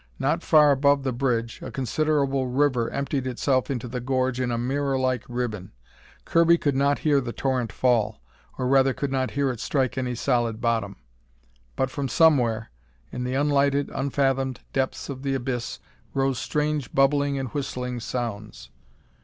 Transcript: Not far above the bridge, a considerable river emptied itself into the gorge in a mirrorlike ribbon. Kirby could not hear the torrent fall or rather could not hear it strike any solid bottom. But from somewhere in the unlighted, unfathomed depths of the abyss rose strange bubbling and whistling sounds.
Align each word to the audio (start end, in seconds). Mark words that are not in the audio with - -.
Not 0.17 0.41
far 0.41 0.71
above 0.71 1.03
the 1.03 1.11
bridge, 1.13 1.59
a 1.61 1.69
considerable 1.69 2.47
river 2.47 2.89
emptied 2.89 3.27
itself 3.27 3.69
into 3.69 3.87
the 3.87 3.99
gorge 3.99 4.39
in 4.39 4.49
a 4.49 4.57
mirrorlike 4.57 5.23
ribbon. 5.29 5.73
Kirby 6.25 6.57
could 6.57 6.75
not 6.75 6.97
hear 7.05 7.21
the 7.21 7.31
torrent 7.31 7.71
fall 7.71 8.19
or 8.57 8.65
rather 8.65 8.95
could 8.95 9.11
not 9.11 9.29
hear 9.37 9.51
it 9.51 9.59
strike 9.59 9.99
any 9.99 10.15
solid 10.15 10.59
bottom. 10.59 10.95
But 11.75 11.91
from 11.91 12.07
somewhere 12.07 12.71
in 13.11 13.25
the 13.25 13.35
unlighted, 13.35 13.91
unfathomed 13.93 14.61
depths 14.73 15.07
of 15.07 15.21
the 15.21 15.35
abyss 15.35 15.77
rose 16.15 16.39
strange 16.39 16.91
bubbling 16.95 17.37
and 17.37 17.49
whistling 17.49 17.99
sounds. 17.99 18.71